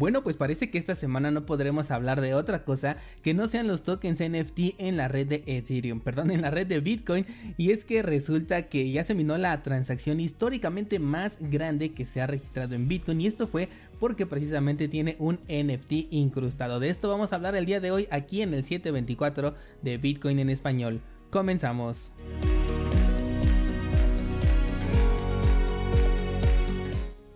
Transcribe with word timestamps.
Bueno, 0.00 0.22
pues 0.22 0.38
parece 0.38 0.70
que 0.70 0.78
esta 0.78 0.94
semana 0.94 1.30
no 1.30 1.44
podremos 1.44 1.90
hablar 1.90 2.22
de 2.22 2.32
otra 2.32 2.64
cosa 2.64 2.96
que 3.22 3.34
no 3.34 3.46
sean 3.46 3.68
los 3.68 3.82
tokens 3.82 4.20
NFT 4.20 4.78
en 4.78 4.96
la 4.96 5.08
red 5.08 5.26
de 5.26 5.44
Ethereum, 5.46 6.00
perdón, 6.04 6.30
en 6.30 6.40
la 6.40 6.50
red 6.50 6.66
de 6.66 6.80
Bitcoin. 6.80 7.26
Y 7.58 7.70
es 7.70 7.84
que 7.84 8.00
resulta 8.02 8.62
que 8.62 8.90
ya 8.90 9.04
se 9.04 9.14
minó 9.14 9.36
la 9.36 9.62
transacción 9.62 10.18
históricamente 10.18 10.98
más 11.00 11.36
grande 11.38 11.92
que 11.92 12.06
se 12.06 12.22
ha 12.22 12.26
registrado 12.26 12.74
en 12.74 12.88
Bitcoin. 12.88 13.20
Y 13.20 13.26
esto 13.26 13.46
fue 13.46 13.68
porque 13.98 14.24
precisamente 14.24 14.88
tiene 14.88 15.16
un 15.18 15.34
NFT 15.50 16.10
incrustado. 16.12 16.80
De 16.80 16.88
esto 16.88 17.10
vamos 17.10 17.34
a 17.34 17.36
hablar 17.36 17.54
el 17.54 17.66
día 17.66 17.80
de 17.80 17.90
hoy 17.90 18.08
aquí 18.10 18.40
en 18.40 18.54
el 18.54 18.62
724 18.62 19.54
de 19.82 19.98
Bitcoin 19.98 20.38
en 20.38 20.48
español. 20.48 21.02
Comenzamos. 21.28 22.12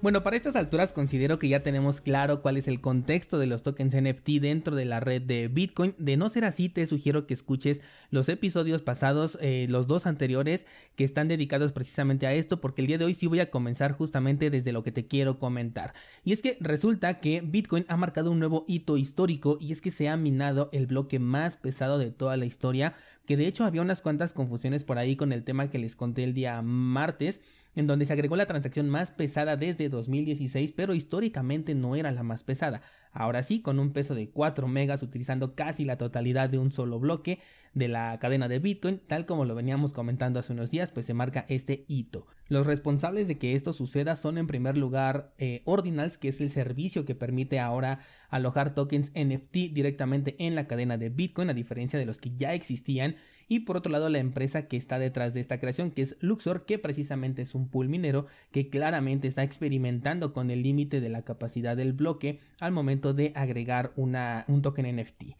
Bueno, 0.05 0.23
para 0.23 0.36
estas 0.36 0.55
alturas 0.55 0.92
considero 0.92 1.38
que 1.38 1.48
ya 1.48 1.62
tenemos 1.62 2.02
claro 2.02 2.42
cuál 2.42 2.59
es 2.59 2.69
el 2.69 2.83
contexto 2.83 3.38
de 3.38 3.47
los 3.47 3.62
tokens 3.62 3.97
NFT 3.97 4.33
dentro 4.38 4.77
de 4.77 4.84
la 4.84 5.01
red 5.01 5.23
de 5.23 5.48
Bitcoin. 5.48 5.95
De 5.97 6.19
no 6.19 6.28
ser 6.28 6.45
así, 6.45 6.69
te 6.69 6.87
sugiero 6.87 7.27
que 7.27 7.33
escuches 7.33 7.80
los 8.11 8.28
episodios 8.28 8.83
pasados, 8.83 9.38
eh, 9.41 9.64
los 9.70 9.87
dos 9.87 10.06
anteriores, 10.06 10.66
que 10.95 11.05
están 11.05 11.28
dedicados 11.28 11.73
precisamente 11.73 12.27
a 12.27 12.34
esto, 12.34 12.61
porque 12.61 12.83
el 12.83 12.87
día 12.87 12.98
de 12.98 13.06
hoy 13.06 13.14
sí 13.14 13.28
voy 13.28 13.41
a 13.41 13.51
comenzar 13.51 13.92
justamente 13.92 14.51
desde 14.51 14.73
lo 14.73 14.83
que 14.83 14.92
te 14.92 15.06
quiero 15.06 15.38
comentar. 15.38 15.95
Y 16.23 16.34
es 16.34 16.42
que 16.42 16.59
resulta 16.61 17.19
que 17.19 17.41
Bitcoin 17.41 17.86
ha 17.89 17.97
marcado 17.97 18.30
un 18.30 18.41
nuevo 18.41 18.66
hito 18.69 18.98
histórico 18.98 19.56
y 19.59 19.73
es 19.73 19.80
que 19.80 19.91
se 19.91 20.11
ha 20.11 20.19
minado 20.19 20.69
el 20.75 20.86
bloque 20.86 21.19
más 21.19 21.56
pesado 21.56 21.97
de 21.97 22.11
toda 22.11 22.36
la 22.36 22.45
historia, 22.45 22.92
que 23.25 23.39
de 23.39 23.47
hecho 23.47 23.64
había 23.64 23.80
unas 23.80 24.02
cuantas 24.02 24.34
confusiones 24.34 24.84
por 24.84 24.98
ahí 24.98 25.16
con 25.16 25.33
el 25.33 25.45
tema 25.45 25.70
que 25.70 25.78
les 25.78 25.97
conté 25.97 26.25
el 26.25 26.34
día 26.34 26.61
martes 26.61 27.41
en 27.74 27.87
donde 27.87 28.06
se 28.06 28.12
agregó 28.12 28.37
la 28.37 28.46
transacción 28.46 28.88
más 28.88 29.10
pesada 29.10 29.56
desde 29.56 29.88
2016, 29.88 30.73
pero 30.73 30.95
históricamente 30.95 31.74
no 31.74 31.97
era 31.97 32.12
la 32.12 32.23
más 32.23 32.45
pesada. 32.45 32.83
Ahora 33.12 33.42
sí, 33.42 33.61
con 33.61 33.78
un 33.78 33.92
peso 33.92 34.14
de 34.14 34.30
4 34.30 34.67
megas 34.69 35.03
utilizando 35.03 35.55
casi 35.55 35.84
la 35.84 35.98
totalidad 35.98 36.50
de 36.50 36.58
un 36.58 36.72
solo 36.72 36.98
bloque 36.98 37.39
de 37.72 37.89
la 37.89 38.19
cadena 38.19 38.48
de 38.48 38.61
Bitcoin, 38.61 39.00
tal 39.06 39.27
como 39.27 39.45
lo 39.45 39.55
veníamos 39.55 39.92
comentando 39.92 40.39
hace 40.39 40.52
unos 40.52 40.70
días, 40.70 40.92
pues 40.92 41.06
se 41.06 41.14
marca 41.14 41.45
este 41.48 41.84
hito. 41.89 42.27
Los 42.48 42.67
responsables 42.67 43.27
de 43.27 43.39
que 43.39 43.55
esto 43.55 43.72
suceda 43.72 44.17
son 44.17 44.39
en 44.39 44.47
primer 44.47 44.77
lugar 44.78 45.33
eh, 45.39 45.62
Ordinals, 45.64 46.19
que 46.19 46.28
es 46.28 46.41
el 46.41 46.50
servicio 46.50 47.05
que 47.05 47.14
permite 47.14 47.58
ahora 47.58 48.00
alojar 48.30 48.75
tokens 48.75 49.12
NFT 49.14 49.72
directamente 49.72 50.36
en 50.39 50.55
la 50.55 50.67
cadena 50.67 50.98
de 50.98 51.08
Bitcoin, 51.08 51.50
a 51.50 51.55
diferencia 51.55 51.98
de 51.98 52.06
los 52.06 52.19
que 52.20 52.34
ya 52.34 52.55
existían 52.55 53.17
y 53.48 53.61
por 53.61 53.77
otro 53.77 53.92
lado 53.92 54.09
la 54.09 54.19
empresa 54.19 54.67
que 54.67 54.77
está 54.77 54.98
detrás 54.98 55.34
de 55.34 55.41
esta 55.41 55.59
creación 55.59 55.91
que 55.91 56.03
es 56.03 56.17
Luxor 56.20 56.64
que 56.64 56.78
precisamente 56.78 57.42
es 57.42 57.55
un 57.55 57.69
pool 57.69 57.89
minero 57.89 58.27
que 58.51 58.69
claramente 58.69 59.28
está 59.28 59.42
experimentando 59.42 60.33
con 60.33 60.51
el 60.51 60.62
límite 60.62 61.01
de 61.01 61.09
la 61.09 61.23
capacidad 61.23 61.77
del 61.77 61.92
bloque 61.92 62.41
al 62.61 62.73
momento 62.73 63.14
de 63.14 63.33
agregar 63.34 63.92
una, 63.97 64.45
un 64.48 64.62
token 64.62 64.97
NFT. 64.97 65.36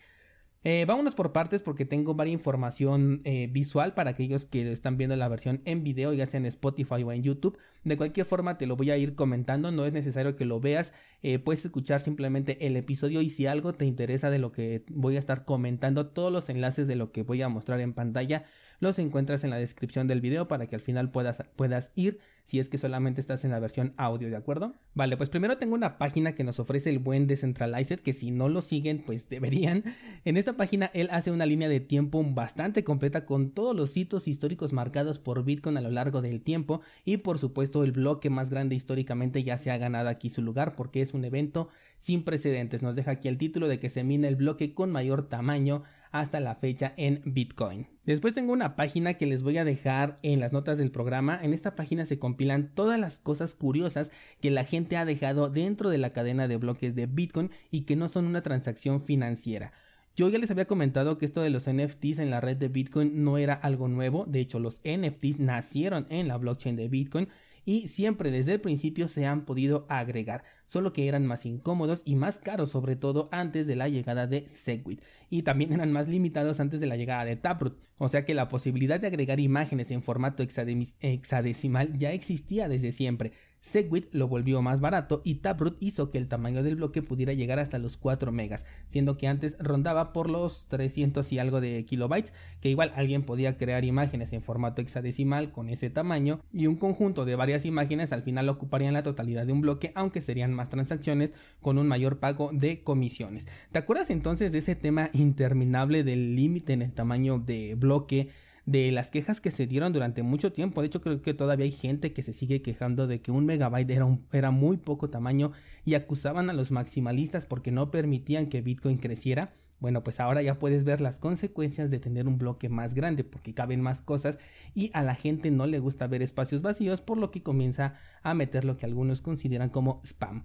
Eh, 0.66 0.86
vámonos 0.86 1.14
por 1.14 1.32
partes 1.32 1.60
porque 1.60 1.84
tengo 1.84 2.14
varias 2.14 2.32
información 2.32 3.20
eh, 3.24 3.48
visual 3.52 3.92
para 3.92 4.10
aquellos 4.10 4.46
que 4.46 4.72
están 4.72 4.96
viendo 4.96 5.14
la 5.14 5.28
versión 5.28 5.60
en 5.66 5.84
video, 5.84 6.14
ya 6.14 6.24
sea 6.24 6.38
en 6.38 6.46
Spotify 6.46 7.02
o 7.02 7.12
en 7.12 7.22
YouTube. 7.22 7.58
De 7.84 7.98
cualquier 7.98 8.24
forma 8.24 8.56
te 8.56 8.66
lo 8.66 8.74
voy 8.74 8.90
a 8.90 8.96
ir 8.96 9.14
comentando, 9.14 9.70
no 9.70 9.84
es 9.84 9.92
necesario 9.92 10.36
que 10.36 10.46
lo 10.46 10.60
veas, 10.60 10.94
eh, 11.22 11.38
puedes 11.38 11.66
escuchar 11.66 12.00
simplemente 12.00 12.66
el 12.66 12.76
episodio 12.76 13.20
y 13.20 13.28
si 13.28 13.46
algo 13.46 13.74
te 13.74 13.84
interesa 13.84 14.30
de 14.30 14.38
lo 14.38 14.52
que 14.52 14.84
voy 14.88 15.16
a 15.16 15.18
estar 15.18 15.44
comentando, 15.44 16.06
todos 16.06 16.32
los 16.32 16.48
enlaces 16.48 16.88
de 16.88 16.96
lo 16.96 17.12
que 17.12 17.22
voy 17.22 17.42
a 17.42 17.50
mostrar 17.50 17.80
en 17.80 17.92
pantalla 17.92 18.44
los 18.84 19.00
encuentras 19.00 19.42
en 19.42 19.50
la 19.50 19.58
descripción 19.58 20.06
del 20.06 20.20
video 20.20 20.46
para 20.46 20.68
que 20.68 20.77
al 20.77 20.80
final 20.80 21.10
puedas, 21.10 21.42
puedas 21.56 21.90
ir 21.96 22.20
si 22.44 22.58
es 22.58 22.68
que 22.68 22.77
solamente 22.77 23.22
estás 23.22 23.44
en 23.46 23.50
la 23.50 23.58
versión 23.58 23.94
audio, 23.96 24.28
¿de 24.28 24.36
acuerdo? 24.36 24.74
Vale, 24.92 25.16
pues 25.16 25.30
primero 25.30 25.56
tengo 25.56 25.74
una 25.74 25.96
página 25.96 26.34
que 26.34 26.44
nos 26.44 26.60
ofrece 26.60 26.90
el 26.90 26.98
buen 26.98 27.27
Decentralized, 27.27 28.00
que 28.00 28.12
si 28.12 28.30
no 28.30 28.50
lo 28.50 28.60
siguen, 28.60 29.02
pues 29.05 29.28
deberían. 29.30 29.82
En 30.27 30.36
esta 30.36 30.55
página 30.56 30.90
él 30.92 31.08
hace 31.10 31.30
una 31.30 31.46
línea 31.46 31.70
de 31.70 31.80
tiempo 31.80 32.22
bastante 32.22 32.84
completa 32.84 33.24
con 33.24 33.50
todos 33.50 33.74
los 33.74 33.96
hitos 33.96 34.28
históricos 34.28 34.74
marcados 34.74 35.18
por 35.18 35.42
Bitcoin 35.42 35.78
a 35.78 35.80
lo 35.80 35.90
largo 35.90 36.20
del 36.20 36.42
tiempo 36.42 36.83
y 37.06 37.16
por 37.16 37.39
supuesto 37.39 37.83
el 37.83 37.92
bloque 37.92 38.28
más 38.28 38.51
grande 38.51 38.74
históricamente 38.74 39.42
ya 39.42 39.56
se 39.56 39.70
ha 39.70 39.78
ganado 39.78 40.11
aquí 40.11 40.28
su 40.28 40.42
lugar 40.42 40.77
porque 40.77 41.01
es 41.01 41.14
un 41.14 41.24
evento 41.24 41.70
sin 41.96 42.24
precedentes. 42.24 42.83
Nos 42.83 42.95
deja 42.95 43.12
aquí 43.12 43.28
el 43.28 43.39
título 43.39 43.68
de 43.68 43.78
que 43.78 43.89
se 43.89 44.05
mina 44.05 44.28
el 44.28 44.36
bloque 44.36 44.74
con 44.74 44.92
mayor 44.92 45.30
tamaño 45.30 45.83
hasta 46.14 46.39
la 46.39 46.55
fecha 46.55 46.95
en 46.97 47.23
Bitcoin. 47.25 47.89
Después 48.05 48.35
tengo 48.35 48.52
una 48.52 48.77
página 48.77 49.14
que 49.14 49.27
les 49.27 49.42
voy 49.42 49.58
a 49.58 49.64
dejar 49.64 50.20
en 50.23 50.39
las 50.39 50.52
notas 50.52 50.79
del 50.79 50.92
programa. 50.92 51.41
En 51.42 51.52
esta 51.52 51.75
página 51.75 52.05
se 52.05 52.20
compilan 52.20 52.73
todas 52.73 53.01
las 53.01 53.19
cosas 53.19 53.55
curiosas 53.55 54.13
que 54.41 54.52
la 54.52 54.63
gente 54.63 54.97
ha 54.97 55.05
dejado 55.05 55.51
dentro 55.51 55.91
de 55.91 55.98
la 55.98 56.13
cadena 56.13 56.47
de 56.47 56.57
bloques 56.57 56.95
de 56.95 57.07
Bitcoin 57.07 57.51
y 57.73 57.80
que 57.80 57.97
no 57.97 58.08
son 58.08 58.27
una 58.27 58.45
transacción 58.45 59.01
financiera. 59.01 59.73
Yo 60.14 60.29
ya 60.29 60.39
les 60.39 60.52
había 60.52 60.69
comentado 60.69 61.19
que 61.19 61.25
esto 61.25 61.42
de 61.42 61.51
los 61.51 61.69
NFTs 61.69 62.20
en 62.20 62.31
la 62.31 62.41
red 62.41 62.57
de 62.58 62.69
Bitcoin 62.69 63.25
no 63.25 63.36
era 63.36 63.55
algo 63.55 63.89
nuevo, 63.89 64.25
de 64.25 64.39
hecho 64.39 64.61
los 64.61 64.83
NFTs 64.85 65.41
nacieron 65.41 66.07
en 66.11 66.29
la 66.29 66.36
blockchain 66.36 66.77
de 66.77 66.86
Bitcoin 66.86 67.29
y 67.64 67.89
siempre 67.89 68.30
desde 68.30 68.55
el 68.55 68.61
principio 68.61 69.08
se 69.08 69.27
han 69.27 69.45
podido 69.45 69.86
agregar 69.89 70.45
solo 70.67 70.92
que 70.92 71.08
eran 71.08 71.27
más 71.27 71.47
incómodos 71.47 72.02
y 72.05 72.17
más 72.17 72.39
caros 72.39 72.70
sobre 72.70 72.97
todo 72.97 73.29
antes 73.33 73.67
de 73.67 73.77
la 73.77 73.89
llegada 73.89 74.27
de 74.27 74.47
Segwit 74.48 75.02
y 75.30 75.42
también 75.42 75.73
eran 75.73 75.92
más 75.92 76.08
limitados 76.08 76.61
antes 76.61 76.80
de 76.80 76.86
la 76.86 76.97
llegada 76.97 77.25
de 77.25 77.36
Taproot, 77.36 77.79
o 77.98 78.08
sea 78.08 78.25
que 78.25 78.35
la 78.35 78.48
posibilidad 78.48 79.01
de 79.01 79.07
agregar 79.07 79.41
imágenes 79.41 79.91
en 79.91 80.02
formato 80.02 80.42
hexadecimal 80.42 81.97
ya 81.97 82.13
existía 82.13 82.69
desde 82.69 82.92
siempre, 82.92 83.33
Segwit 83.64 84.13
lo 84.13 84.29
volvió 84.29 84.61
más 84.61 84.83
barato 84.83 85.23
y 85.25 85.36
Taproot 85.36 85.79
hizo 85.80 86.11
que 86.11 86.19
el 86.19 86.29
tamaño 86.29 86.63
del 86.63 86.77
bloque 86.77 87.01
pudiera 87.01 87.33
llegar 87.33 87.58
hasta 87.58 87.79
los 87.79 87.97
4 87.97 88.30
megas, 88.30 88.67
siendo 88.89 89.17
que 89.17 89.27
antes 89.27 89.57
rondaba 89.58 90.13
por 90.13 90.29
los 90.29 90.69
300 90.69 91.33
y 91.33 91.39
algo 91.39 91.63
de 91.63 91.86
kilobytes, 91.86 92.35
que 92.61 92.69
igual 92.69 92.92
alguien 92.95 93.23
podía 93.23 93.57
crear 93.57 93.86
imágenes 93.86 94.35
en 94.35 94.42
formato 94.42 94.83
hexadecimal 94.83 95.51
con 95.51 95.70
ese 95.70 95.89
tamaño 95.89 96.42
y 96.52 96.67
un 96.67 96.77
conjunto 96.77 97.25
de 97.25 97.36
varias 97.36 97.64
imágenes 97.64 98.13
al 98.13 98.23
final 98.23 98.51
ocuparían 98.51 98.92
la 98.92 99.02
totalidad 99.02 99.47
de 99.47 99.55
un 99.55 99.63
bloque, 99.63 99.92
aunque 99.95 100.20
serían 100.20 100.52
más 100.52 100.69
transacciones 100.69 101.33
con 101.63 101.79
un 101.79 101.89
mayor 101.89 102.19
pago 102.19 102.51
de 102.52 102.83
comisiones. 102.83 103.46
¿Te 103.73 103.79
acuerdas 103.79 104.11
entonces 104.11 104.52
de 104.52 104.58
ese 104.58 104.77
tema 104.77 105.08
interminable 105.14 106.05
del 106.05 106.36
límite 106.36 106.75
en 106.75 106.83
el 106.83 106.92
tamaño 106.92 107.39
de 107.39 107.77
bloque? 107.77 108.29
De 108.67 108.91
las 108.92 109.11
quejas 109.11 109.41
que 109.41 109.51
se 109.51 109.67
dieron 109.67 109.92
durante 109.92 110.23
mucho 110.23 110.52
tiempo. 110.52 110.80
De 110.80 110.86
hecho, 110.86 111.01
creo 111.01 111.20
que 111.20 111.35
todavía 111.35 111.64
hay 111.64 111.73
gente 111.73 112.13
que 112.13 112.23
se 112.23 112.33
sigue 112.33 112.63
quejando 112.63 113.07
de 113.07 113.20
que 113.20 113.30
un 113.30 113.47
megabyte 113.47 113.91
era, 113.91 114.07
era 114.33 114.51
muy 114.51 114.79
poco 114.79 115.11
tamaño 115.11 115.52
y 115.85 115.95
acusaban 115.95 116.51
a 116.51 116.55
los 116.55 116.70
maximalistas 116.70 117.47
porque 117.47 117.73
no 117.73 117.91
permitían 117.91 118.47
que 118.47 118.63
Bitcoin 118.63 118.98
creciera. 118.98 119.55
Bueno, 119.80 120.02
pues 120.02 120.20
ahora 120.20 120.41
ya 120.41 120.58
puedes 120.58 120.85
ver 120.85 121.01
las 121.01 121.19
consecuencias 121.19 121.91
de 121.91 121.98
tener 121.98 122.27
un 122.27 122.39
bloque 122.39 122.69
más 122.69 122.95
grande 122.95 123.23
porque 123.23 123.52
caben 123.52 123.83
más 123.83 124.01
cosas 124.01 124.39
y 124.73 124.91
a 124.95 125.02
la 125.02 125.14
gente 125.14 125.51
no 125.51 125.67
le 125.67 125.79
gusta 125.79 126.07
ver 126.07 126.23
espacios 126.23 126.63
vacíos 126.63 127.01
por 127.01 127.19
lo 127.19 127.31
que 127.31 127.42
comienza 127.42 127.95
a 128.23 128.35
meter 128.35 128.64
lo 128.64 128.76
que 128.76 128.87
algunos 128.87 129.20
consideran 129.20 129.69
como 129.69 130.00
spam. 130.05 130.44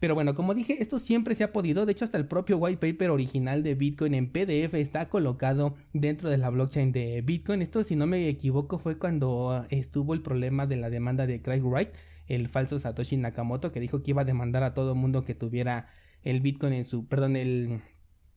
Pero 0.00 0.14
bueno, 0.14 0.34
como 0.34 0.54
dije, 0.54 0.82
esto 0.82 0.98
siempre 0.98 1.34
se 1.34 1.44
ha 1.44 1.52
podido, 1.52 1.86
de 1.86 1.92
hecho 1.92 2.04
hasta 2.04 2.18
el 2.18 2.26
propio 2.26 2.58
white 2.58 2.78
paper 2.78 3.10
original 3.10 3.62
de 3.62 3.74
Bitcoin 3.74 4.14
en 4.14 4.30
PDF 4.30 4.74
está 4.74 5.08
colocado 5.08 5.76
dentro 5.92 6.28
de 6.28 6.36
la 6.36 6.50
blockchain 6.50 6.92
de 6.92 7.22
Bitcoin. 7.22 7.62
Esto 7.62 7.82
si 7.84 7.96
no 7.96 8.06
me 8.06 8.28
equivoco 8.28 8.78
fue 8.78 8.98
cuando 8.98 9.64
estuvo 9.70 10.12
el 10.14 10.20
problema 10.20 10.66
de 10.66 10.76
la 10.76 10.90
demanda 10.90 11.26
de 11.26 11.40
Craig 11.40 11.62
Wright, 11.62 11.90
el 12.26 12.48
falso 12.48 12.78
Satoshi 12.78 13.16
Nakamoto, 13.16 13.72
que 13.72 13.80
dijo 13.80 14.02
que 14.02 14.10
iba 14.10 14.22
a 14.22 14.26
demandar 14.26 14.62
a 14.62 14.74
todo 14.74 14.94
mundo 14.94 15.24
que 15.24 15.34
tuviera 15.34 15.88
el 16.22 16.40
Bitcoin 16.40 16.72
en 16.72 16.84
su, 16.84 17.06
perdón, 17.06 17.36
el, 17.36 17.80